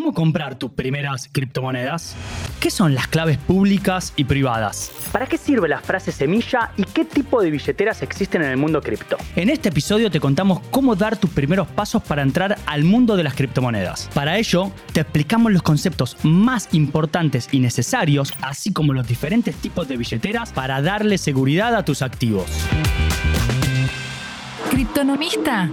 [0.00, 2.16] ¿Cómo comprar tus primeras criptomonedas?
[2.58, 4.90] ¿Qué son las claves públicas y privadas?
[5.12, 8.80] ¿Para qué sirve la frase semilla y qué tipo de billeteras existen en el mundo
[8.80, 9.18] cripto?
[9.36, 13.24] En este episodio te contamos cómo dar tus primeros pasos para entrar al mundo de
[13.24, 14.08] las criptomonedas.
[14.14, 19.86] Para ello, te explicamos los conceptos más importantes y necesarios, así como los diferentes tipos
[19.86, 22.46] de billeteras para darle seguridad a tus activos.
[24.70, 25.70] Criptonomista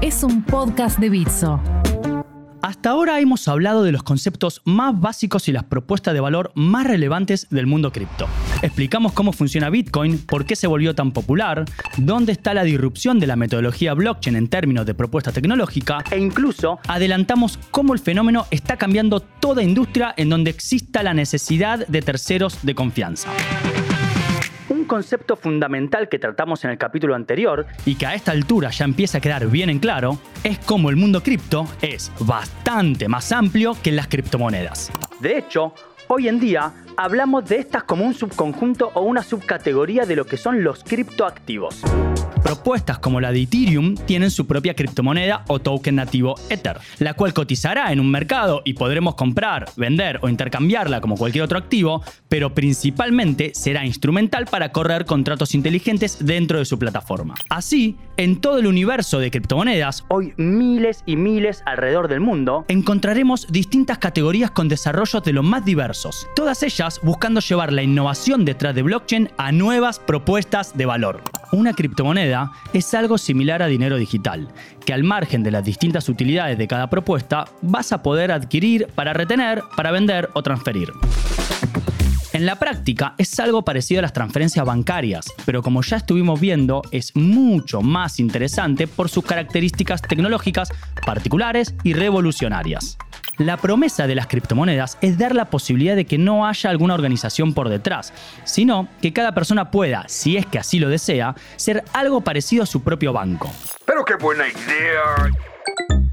[0.00, 1.60] es un podcast de Bitso.
[2.62, 6.86] Hasta ahora hemos hablado de los conceptos más básicos y las propuestas de valor más
[6.86, 8.28] relevantes del mundo cripto.
[8.60, 11.64] Explicamos cómo funciona Bitcoin, por qué se volvió tan popular,
[11.96, 16.78] dónde está la disrupción de la metodología blockchain en términos de propuesta tecnológica e incluso
[16.86, 22.58] adelantamos cómo el fenómeno está cambiando toda industria en donde exista la necesidad de terceros
[22.62, 23.30] de confianza
[24.90, 29.18] concepto fundamental que tratamos en el capítulo anterior y que a esta altura ya empieza
[29.18, 33.92] a quedar bien en claro es cómo el mundo cripto es bastante más amplio que
[33.92, 34.90] las criptomonedas.
[35.20, 35.74] De hecho,
[36.08, 40.36] hoy en día hablamos de estas como un subconjunto o una subcategoría de lo que
[40.36, 41.82] son los criptoactivos.
[42.42, 47.34] Propuestas como la de Ethereum tienen su propia criptomoneda o token nativo Ether, la cual
[47.34, 52.54] cotizará en un mercado y podremos comprar, vender o intercambiarla como cualquier otro activo, pero
[52.54, 57.34] principalmente será instrumental para correr contratos inteligentes dentro de su plataforma.
[57.50, 63.46] Así, en todo el universo de criptomonedas, hoy miles y miles alrededor del mundo, encontraremos
[63.50, 68.74] distintas categorías con desarrollos de los más diversos, todas ellas buscando llevar la innovación detrás
[68.74, 71.22] de blockchain a nuevas propuestas de valor.
[71.52, 74.48] Una criptomoneda es algo similar a dinero digital,
[74.86, 79.12] que al margen de las distintas utilidades de cada propuesta, vas a poder adquirir para
[79.12, 80.92] retener, para vender o transferir.
[82.32, 86.82] En la práctica es algo parecido a las transferencias bancarias, pero como ya estuvimos viendo,
[86.92, 90.70] es mucho más interesante por sus características tecnológicas
[91.04, 92.96] particulares y revolucionarias.
[93.40, 97.54] La promesa de las criptomonedas es dar la posibilidad de que no haya alguna organización
[97.54, 98.12] por detrás,
[98.44, 102.66] sino que cada persona pueda, si es que así lo desea, ser algo parecido a
[102.66, 103.50] su propio banco.
[103.86, 105.30] Pero qué buena idea.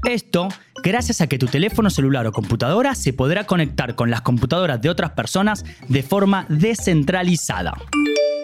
[0.04, 0.48] Esto
[0.82, 4.88] gracias a que tu teléfono celular o computadora se podrá conectar con las computadoras de
[4.88, 7.74] otras personas de forma descentralizada.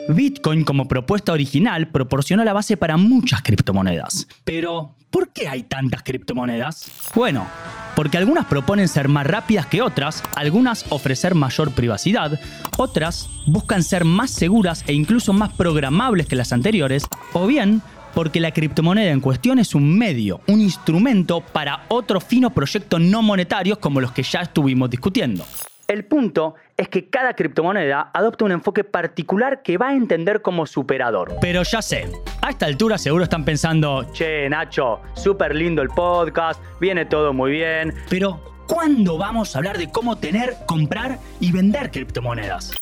[0.08, 4.26] Bitcoin como propuesta original proporcionó la base para muchas criptomonedas.
[4.44, 6.90] Pero, ¿por qué hay tantas criptomonedas?
[7.14, 7.46] Bueno,
[7.96, 12.38] porque algunas proponen ser más rápidas que otras, algunas ofrecer mayor privacidad,
[12.76, 17.80] otras buscan ser más seguras e incluso más programables que las anteriores, o bien
[18.14, 23.22] porque la criptomoneda en cuestión es un medio, un instrumento para otros finos proyectos no
[23.22, 25.44] monetarios como los que ya estuvimos discutiendo.
[25.86, 30.66] El punto es que cada criptomoneda adopta un enfoque particular que va a entender como
[30.66, 31.34] superador.
[31.40, 36.62] Pero ya sé, a esta altura seguro están pensando, che Nacho, súper lindo el podcast,
[36.80, 41.90] viene todo muy bien, pero ¿cuándo vamos a hablar de cómo tener, comprar y vender
[41.90, 42.72] criptomonedas?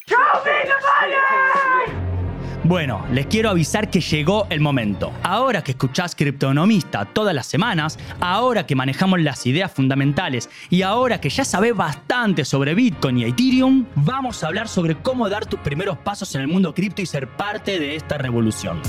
[2.65, 5.11] Bueno, les quiero avisar que llegó el momento.
[5.21, 11.19] Ahora que escuchás Criptonomista todas las semanas, ahora que manejamos las ideas fundamentales y ahora
[11.19, 15.59] que ya sabés bastante sobre Bitcoin y Ethereum, vamos a hablar sobre cómo dar tus
[15.59, 18.81] primeros pasos en el mundo cripto y ser parte de esta revolución.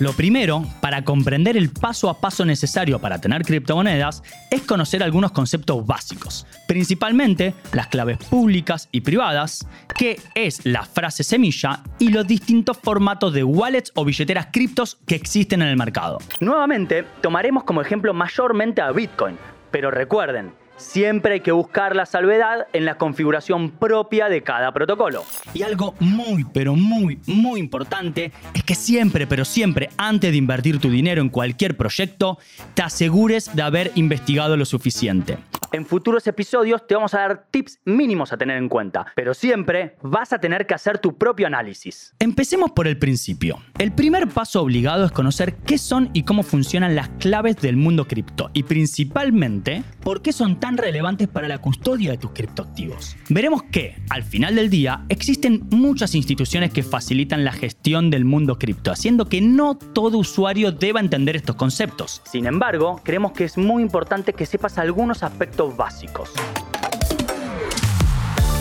[0.00, 5.30] Lo primero, para comprender el paso a paso necesario para tener criptomonedas, es conocer algunos
[5.32, 12.26] conceptos básicos, principalmente las claves públicas y privadas, qué es la frase semilla y los
[12.26, 16.16] distintos formatos de wallets o billeteras criptos que existen en el mercado.
[16.40, 19.36] Nuevamente, tomaremos como ejemplo mayormente a Bitcoin,
[19.70, 25.24] pero recuerden, siempre hay que buscar la salvedad en la configuración propia de cada protocolo.
[25.54, 30.78] Y algo muy, pero muy, muy importante es que siempre, pero siempre, antes de invertir
[30.80, 32.38] tu dinero en cualquier proyecto,
[32.74, 35.38] te asegures de haber investigado lo suficiente.
[35.72, 39.96] En futuros episodios te vamos a dar tips mínimos a tener en cuenta, pero siempre
[40.02, 42.12] vas a tener que hacer tu propio análisis.
[42.18, 43.60] Empecemos por el principio.
[43.78, 48.08] El primer paso obligado es conocer qué son y cómo funcionan las claves del mundo
[48.08, 53.16] cripto y principalmente por qué son tan relevantes para la custodia de tus criptoactivos.
[53.28, 58.58] Veremos que, al final del día, existen muchas instituciones que facilitan la gestión del mundo
[58.58, 62.22] cripto, haciendo que no todo usuario deba entender estos conceptos.
[62.30, 66.30] Sin embargo, creemos que es muy importante que sepas algunos aspectos básicos.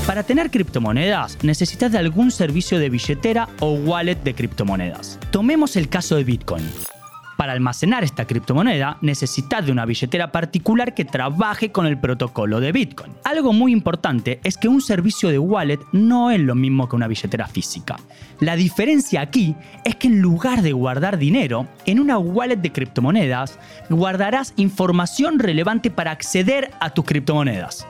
[0.10, 5.19] Para tener criptomonedas necesitas de algún servicio de billetera o wallet de criptomonedas.
[5.30, 6.63] Tomemos el caso de Bitcoin.
[7.39, 12.74] Para almacenar esta criptomoneda necesitas de una billetera particular que trabaje con el protocolo de
[12.74, 13.13] Bitcoin.
[13.24, 17.07] Algo muy importante es que un servicio de wallet no es lo mismo que una
[17.07, 17.95] billetera física.
[18.41, 19.56] La diferencia aquí
[19.86, 23.57] es que en lugar de guardar dinero en una wallet de criptomonedas,
[23.89, 27.88] guardarás información relevante para acceder a tus criptomonedas.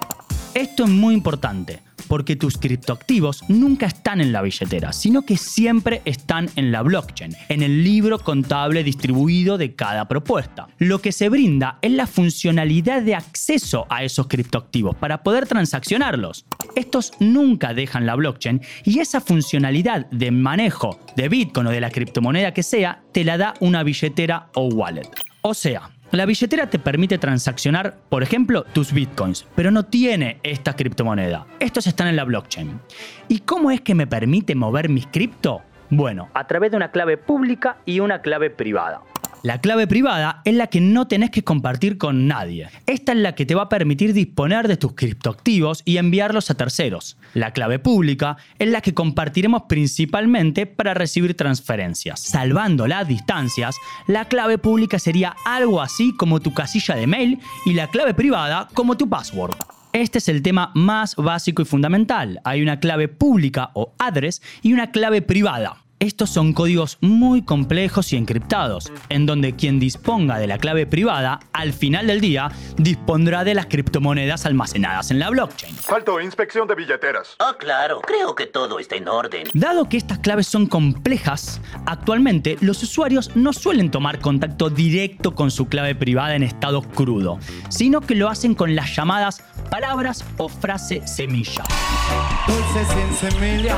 [0.54, 6.02] Esto es muy importante porque tus criptoactivos nunca están en la billetera, sino que siempre
[6.04, 10.68] están en la blockchain, en el libro contable distribuido de cada propuesta.
[10.80, 16.46] Lo que se brinda es la funcionalidad de acceso a esos criptoactivos para poder transaccionarlos.
[16.76, 21.92] Estos nunca dejan la blockchain y esa funcionalidad de manejo de Bitcoin o de la
[21.92, 25.10] criptomoneda que sea te la da una billetera o wallet.
[25.42, 30.76] O sea, la billetera te permite transaccionar, por ejemplo, tus bitcoins, pero no tiene esta
[30.76, 31.46] criptomoneda.
[31.60, 32.80] Estos están en la blockchain.
[33.28, 35.62] ¿Y cómo es que me permite mover mis cripto?
[35.92, 39.02] Bueno, a través de una clave pública y una clave privada.
[39.42, 42.68] La clave privada es la que no tenés que compartir con nadie.
[42.86, 46.56] Esta es la que te va a permitir disponer de tus criptoactivos y enviarlos a
[46.56, 47.16] terceros.
[47.34, 52.20] La clave pública es la que compartiremos principalmente para recibir transferencias.
[52.20, 53.78] Salvando las distancias,
[54.08, 58.68] la clave pública sería algo así como tu casilla de mail y la clave privada
[58.74, 59.56] como tu password.
[59.94, 62.42] Este es el tema más básico y fundamental.
[62.44, 65.78] Hay una clave pública o address y una clave privada.
[66.00, 71.42] Estos son códigos muy complejos y encriptados, en donde quien disponga de la clave privada,
[71.52, 75.76] al final del día, dispondrá de las criptomonedas almacenadas en la blockchain.
[75.76, 77.36] Faltó inspección de billeteras.
[77.40, 79.48] Ah, claro, creo que todo está en orden.
[79.54, 85.52] Dado que estas claves son complejas, actualmente los usuarios no suelen tomar contacto directo con
[85.52, 90.48] su clave privada en estado crudo, sino que lo hacen con las llamadas palabras o
[90.48, 91.66] frase semilla.
[92.48, 93.78] Dulce sin semilla.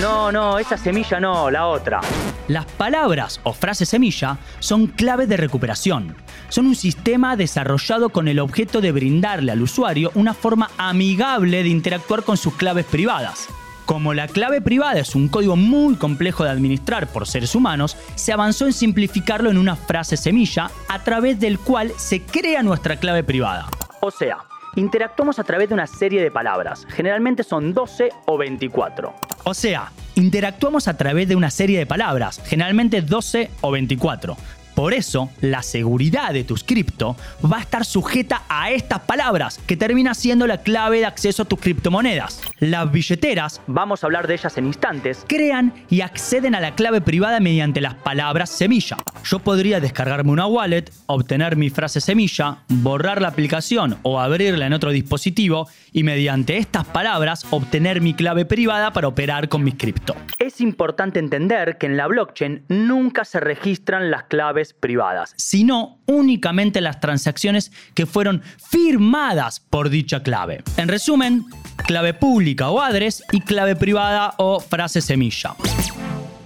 [0.00, 2.00] No, no, esa semilla no, la otra.
[2.48, 6.16] Las palabras o frases semilla son claves de recuperación.
[6.48, 11.68] Son un sistema desarrollado con el objeto de brindarle al usuario una forma amigable de
[11.68, 13.48] interactuar con sus claves privadas.
[13.86, 18.32] Como la clave privada es un código muy complejo de administrar por seres humanos, se
[18.32, 23.24] avanzó en simplificarlo en una frase semilla a través del cual se crea nuestra clave
[23.24, 23.66] privada.
[24.00, 24.38] O sea,
[24.76, 29.14] interactuamos a través de una serie de palabras, generalmente son 12 o 24.
[29.44, 34.36] O sea, interactuamos a través de una serie de palabras, generalmente 12 o 24.
[34.74, 39.76] Por eso, la seguridad de tus cripto va a estar sujeta a estas palabras, que
[39.76, 42.40] termina siendo la clave de acceso a tus criptomonedas.
[42.58, 47.00] Las billeteras, vamos a hablar de ellas en instantes, crean y acceden a la clave
[47.00, 48.96] privada mediante las palabras semilla.
[49.24, 54.72] Yo podría descargarme una wallet, obtener mi frase semilla, borrar la aplicación o abrirla en
[54.72, 60.16] otro dispositivo y mediante estas palabras obtener mi clave privada para operar con mis cripto.
[60.38, 66.80] Es importante entender que en la blockchain nunca se registran las claves privadas, sino únicamente
[66.80, 70.62] las transacciones que fueron firmadas por dicha clave.
[70.76, 71.44] En resumen,
[71.86, 75.54] clave pública o address y clave privada o frase semilla.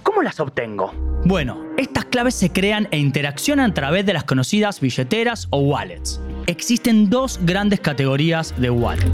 [0.03, 0.91] ¿Cómo las obtengo?
[1.25, 6.19] Bueno, estas claves se crean e interaccionan a través de las conocidas billeteras o wallets.
[6.47, 9.11] Existen dos grandes categorías de wallet.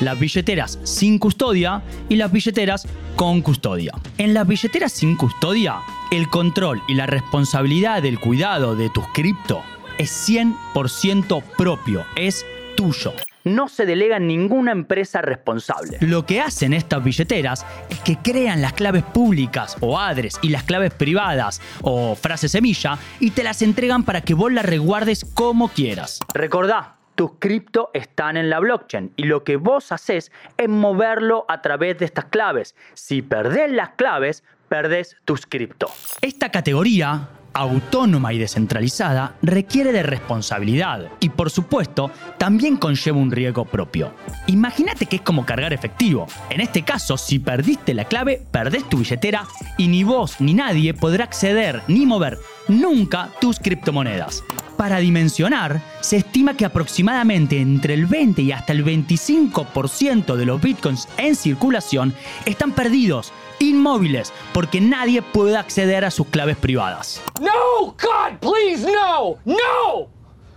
[0.00, 3.92] Las billeteras sin custodia y las billeteras con custodia.
[4.18, 5.80] En las billeteras sin custodia,
[6.10, 9.62] el control y la responsabilidad del cuidado de tus cripto
[9.98, 12.44] es 100% propio, es
[12.76, 13.12] tuyo
[13.44, 15.98] no se delega en ninguna empresa responsable.
[16.00, 20.64] Lo que hacen estas billeteras es que crean las claves públicas o adres y las
[20.64, 25.68] claves privadas o frases semilla y te las entregan para que vos las reguardes como
[25.68, 26.20] quieras.
[26.34, 31.60] Recordá, tus cripto están en la blockchain y lo que vos haces es moverlo a
[31.60, 32.74] través de estas claves.
[32.94, 35.88] Si perdés las claves, perdés tus cripto.
[36.22, 43.64] Esta categoría autónoma y descentralizada requiere de responsabilidad y por supuesto también conlleva un riesgo
[43.64, 44.14] propio.
[44.46, 46.26] Imagínate que es como cargar efectivo.
[46.50, 50.94] En este caso, si perdiste la clave, perdés tu billetera y ni vos ni nadie
[50.94, 52.38] podrá acceder ni mover
[52.68, 54.42] nunca tus criptomonedas.
[54.76, 60.62] Para dimensionar, se estima que aproximadamente entre el 20 y hasta el 25% de los
[60.62, 62.14] bitcoins en circulación
[62.46, 67.22] están perdidos, inmóviles, porque nadie puede acceder a sus claves privadas.
[67.40, 70.08] No, God, please, no, no,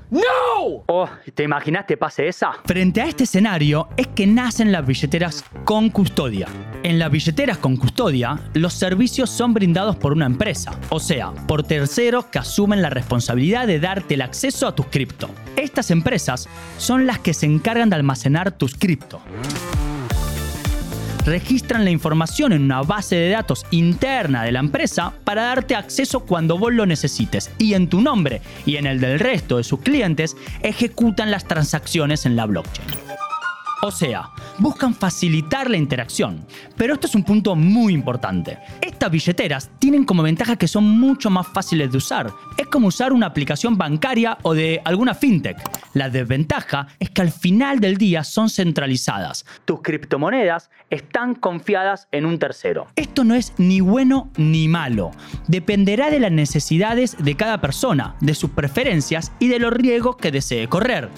[0.10, 0.84] no.
[0.88, 2.54] Oh, ¿te imaginaste pase esa?
[2.66, 6.48] Frente a este escenario es que nacen las billeteras con custodia.
[6.84, 11.64] En las billeteras con custodia, los servicios son brindados por una empresa, o sea, por
[11.64, 15.30] terceros que asumen la responsabilidad de darte el acceso a tus cripto.
[15.56, 19.20] Estas empresas son las que se encargan de almacenar tus cripto.
[21.26, 26.22] Registran la información en una base de datos interna de la empresa para darte acceso
[26.22, 29.80] cuando vos lo necesites y en tu nombre y en el del resto de sus
[29.80, 33.23] clientes ejecutan las transacciones en la blockchain.
[33.86, 36.46] O sea, buscan facilitar la interacción.
[36.78, 38.58] Pero esto es un punto muy importante.
[38.80, 42.32] Estas billeteras tienen como ventaja que son mucho más fáciles de usar.
[42.58, 45.58] Es como usar una aplicación bancaria o de alguna fintech.
[45.94, 49.46] La desventaja es que al final del día son centralizadas.
[49.66, 52.88] Tus criptomonedas están confiadas en un tercero.
[52.96, 55.12] Esto no es ni bueno ni malo.
[55.50, 60.32] Dependerá de las necesidades de cada persona, de sus preferencias y de los riesgos que
[60.32, 61.10] desee correr.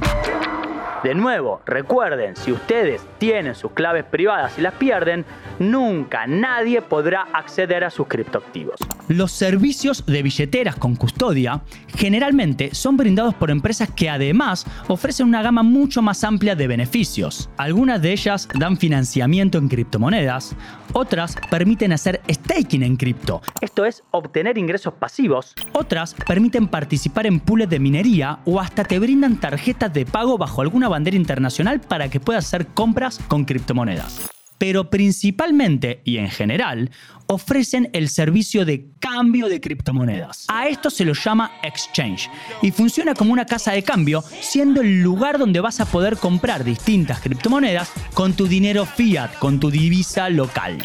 [1.05, 5.23] De nuevo, recuerden, si ustedes tienen sus claves privadas y las pierden,
[5.59, 8.79] nunca nadie podrá acceder a sus criptoactivos.
[9.07, 15.43] Los servicios de billeteras con custodia generalmente son brindados por empresas que además ofrecen una
[15.43, 17.49] gama mucho más amplia de beneficios.
[17.57, 20.55] Algunas de ellas dan financiamiento en criptomonedas,
[20.93, 27.39] otras permiten hacer staking en cripto, esto es obtener ingresos pasivos, otras permiten participar en
[27.39, 32.09] pools de minería o hasta te brindan tarjetas de pago bajo alguna bandera internacional para
[32.09, 34.34] que puedas hacer compras con criptomonedas.
[34.57, 36.91] Pero principalmente y en general
[37.27, 40.45] ofrecen el servicio de cambio de criptomonedas.
[40.47, 42.29] A esto se lo llama exchange
[42.61, 46.63] y funciona como una casa de cambio, siendo el lugar donde vas a poder comprar
[46.63, 50.77] distintas criptomonedas con tu dinero fiat, con tu divisa local.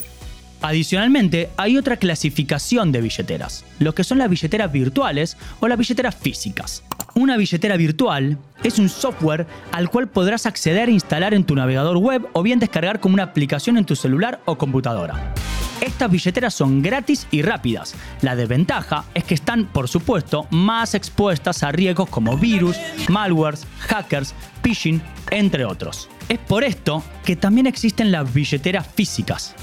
[0.63, 6.15] Adicionalmente, hay otra clasificación de billeteras, lo que son las billeteras virtuales o las billeteras
[6.15, 6.83] físicas.
[7.15, 11.97] Una billetera virtual es un software al cual podrás acceder e instalar en tu navegador
[11.97, 15.35] web o bien descargar como una aplicación en tu celular o computadora.
[15.81, 17.95] Estas billeteras son gratis y rápidas.
[18.21, 22.77] La desventaja es que están, por supuesto, más expuestas a riesgos como virus,
[23.09, 26.09] malwares, hackers, phishing, entre otros.
[26.29, 29.55] Es por esto que también existen las billeteras físicas.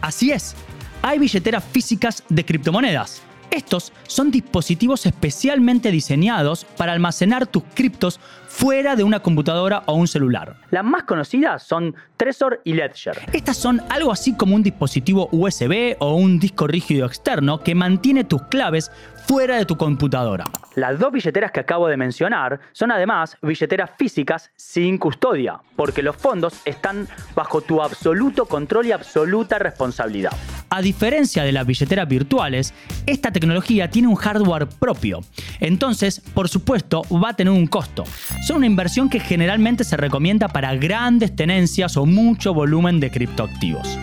[0.00, 0.54] Así es,
[1.02, 3.22] hay billeteras físicas de criptomonedas.
[3.54, 8.18] Estos son dispositivos especialmente diseñados para almacenar tus criptos
[8.48, 10.56] fuera de una computadora o un celular.
[10.72, 13.16] Las más conocidas son Trezor y Ledger.
[13.32, 18.24] Estas son algo así como un dispositivo USB o un disco rígido externo que mantiene
[18.24, 18.90] tus claves
[19.24, 20.46] fuera de tu computadora.
[20.76, 26.16] Las dos billeteras que acabo de mencionar son además billeteras físicas sin custodia, porque los
[26.16, 30.32] fondos están bajo tu absoluto control y absoluta responsabilidad.
[30.70, 32.74] A diferencia de las billeteras virtuales,
[33.06, 35.20] esta tecnología tiene un hardware propio,
[35.60, 38.02] entonces, por supuesto, va a tener un costo.
[38.44, 43.96] Son una inversión que generalmente se recomienda para grandes tenencias o mucho volumen de criptoactivos.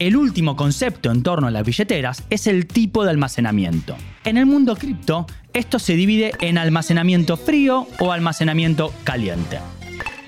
[0.00, 3.96] El último concepto en torno a las billeteras es el tipo de almacenamiento.
[4.24, 5.26] En el mundo cripto,
[5.58, 9.58] esto se divide en almacenamiento frío o almacenamiento caliente.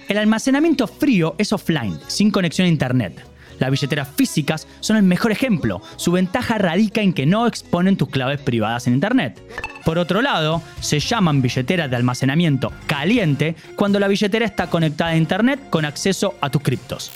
[0.09, 3.25] El almacenamiento frío es offline, sin conexión a internet.
[3.61, 5.83] Las billeteras físicas son el mejor ejemplo.
[5.97, 9.41] Su ventaja radica en que no exponen tus claves privadas en internet.
[9.85, 15.17] Por otro lado, se llaman billeteras de almacenamiento caliente cuando la billetera está conectada a
[15.17, 17.13] internet con acceso a tus criptos.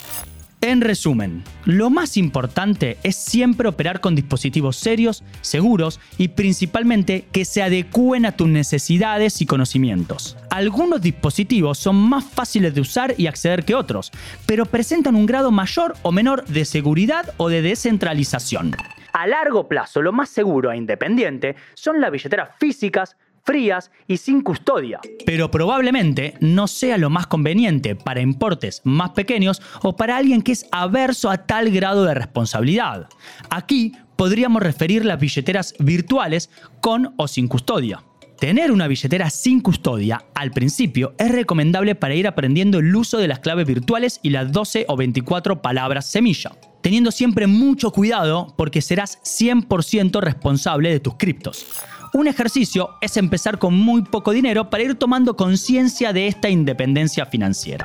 [0.65, 7.45] En resumen, lo más importante es siempre operar con dispositivos serios, seguros y principalmente que
[7.45, 10.39] se adecúen a tus necesidades y conocimientos.
[10.49, 14.11] Algunos dispositivos son más fáciles de usar y acceder que otros,
[14.47, 18.75] pero presentan un grado mayor o menor de seguridad o de descentralización.
[19.13, 24.41] A largo plazo, lo más seguro e independiente son las billeteras físicas, frías y sin
[24.41, 25.01] custodia.
[25.25, 30.53] Pero probablemente no sea lo más conveniente para importes más pequeños o para alguien que
[30.53, 33.09] es averso a tal grado de responsabilidad.
[33.51, 38.03] Aquí podríamos referir las billeteras virtuales con o sin custodia.
[38.39, 43.29] Tener una billetera sin custodia al principio es recomendable para ir aprendiendo el uso de
[43.29, 48.83] las claves virtuales y las 12 o 24 palabras semilla, teniendo siempre mucho cuidado porque
[48.83, 51.67] serás 100% responsable de tus criptos.
[52.15, 57.27] Un ejercicio es empezar con muy poco dinero para ir tomando conciencia de esta independencia
[57.27, 57.85] financiera.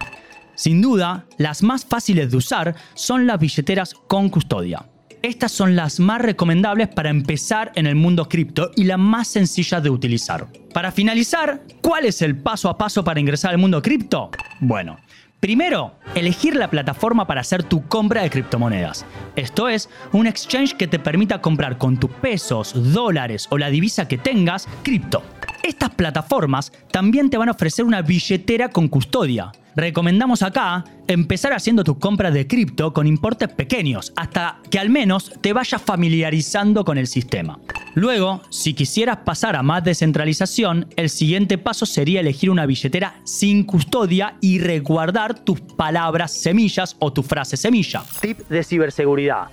[0.53, 4.85] Sin duda, las más fáciles de usar son las billeteras con custodia.
[5.23, 9.81] Estas son las más recomendables para empezar en el mundo cripto y las más sencillas
[9.81, 10.45] de utilizar.
[10.75, 14.29] Para finalizar, ¿cuál es el paso a paso para ingresar al mundo cripto?
[14.59, 14.99] Bueno,
[15.39, 19.05] Primero, elegir la plataforma para hacer tu compra de criptomonedas.
[19.37, 24.05] Esto es, un exchange que te permita comprar con tus pesos, dólares o la divisa
[24.05, 25.23] que tengas, cripto.
[25.63, 29.53] Estas plataformas también te van a ofrecer una billetera con custodia.
[29.79, 35.31] Recomendamos acá empezar haciendo tus compras de cripto con importes pequeños, hasta que al menos
[35.39, 37.57] te vayas familiarizando con el sistema.
[37.95, 43.63] Luego, si quisieras pasar a más descentralización, el siguiente paso sería elegir una billetera sin
[43.63, 48.03] custodia y resguardar tus palabras semillas o tu frase semilla.
[48.19, 49.47] Tip de ciberseguridad.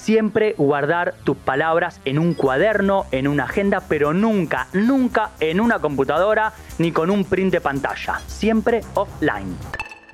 [0.00, 5.78] Siempre guardar tus palabras en un cuaderno, en una agenda, pero nunca, nunca en una
[5.78, 8.18] computadora ni con un print de pantalla.
[8.26, 9.54] Siempre offline.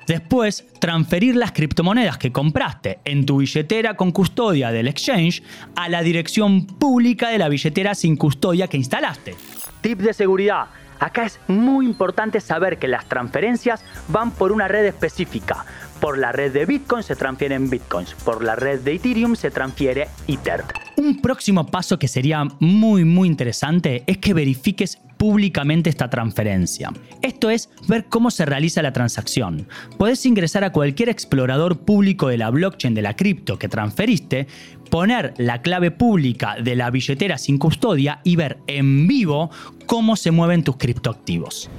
[0.05, 5.41] Después, transferir las criptomonedas que compraste en tu billetera con custodia del exchange
[5.77, 9.35] a la dirección pública de la billetera sin custodia que instalaste.
[9.79, 10.65] Tip de seguridad.
[10.99, 15.65] Acá es muy importante saber que las transferencias van por una red específica.
[15.99, 20.07] Por la red de Bitcoin se transfieren Bitcoins, por la red de Ethereum se transfiere
[20.27, 20.63] Ether.
[20.95, 26.91] Un próximo paso que sería muy muy interesante es que verifiques públicamente esta transferencia.
[27.21, 29.67] Esto es ver cómo se realiza la transacción.
[29.97, 34.47] Podés ingresar a cualquier explorador público de la blockchain de la cripto que transferiste,
[34.91, 39.49] poner la clave pública de la billetera sin custodia y ver en vivo
[39.87, 41.69] cómo se mueven tus criptoactivos.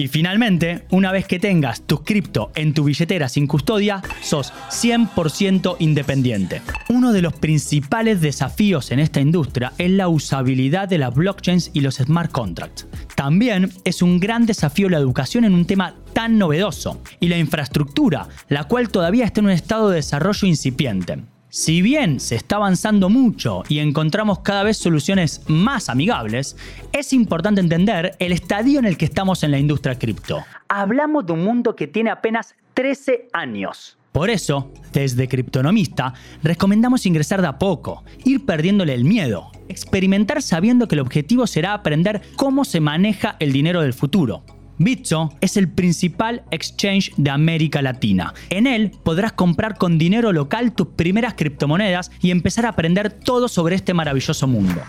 [0.00, 5.76] Y finalmente, una vez que tengas tus cripto en tu billetera sin custodia, sos 100%
[5.78, 6.62] independiente.
[6.88, 11.80] Uno de los principales desafíos en esta industria es la usabilidad de las blockchains y
[11.80, 12.86] los smart contracts.
[13.14, 18.26] También es un gran desafío la educación en un tema tan novedoso y la infraestructura,
[18.48, 21.18] la cual todavía está en un estado de desarrollo incipiente.
[21.52, 26.56] Si bien se está avanzando mucho y encontramos cada vez soluciones más amigables,
[26.92, 30.44] es importante entender el estadio en el que estamos en la industria cripto.
[30.68, 33.98] Hablamos de un mundo que tiene apenas 13 años.
[34.12, 36.14] Por eso, desde Criptonomista,
[36.44, 41.74] recomendamos ingresar de a poco, ir perdiéndole el miedo, experimentar sabiendo que el objetivo será
[41.74, 44.44] aprender cómo se maneja el dinero del futuro,
[44.80, 48.32] Bitso es el principal exchange de América Latina.
[48.48, 53.48] En él podrás comprar con dinero local tus primeras criptomonedas y empezar a aprender todo
[53.48, 54.80] sobre este maravilloso mundo.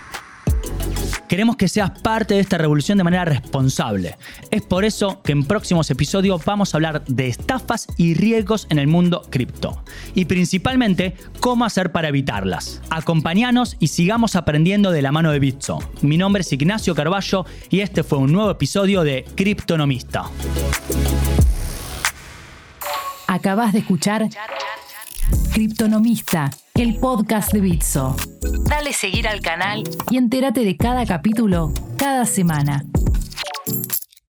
[1.28, 4.18] Queremos que seas parte de esta revolución de manera responsable.
[4.50, 8.80] Es por eso que en próximos episodios vamos a hablar de estafas y riesgos en
[8.80, 9.82] el mundo cripto.
[10.14, 12.82] Y principalmente, cómo hacer para evitarlas.
[12.90, 15.80] Acompáñanos y sigamos aprendiendo de la mano de Bitso.
[16.02, 20.26] Mi nombre es Ignacio Carballo y este fue un nuevo episodio de Criptonomista.
[23.28, 24.28] Acabas de escuchar
[25.54, 28.16] Criptonomista, el podcast de Bitso.
[28.70, 32.86] Dale seguir al canal y entérate de cada capítulo cada semana.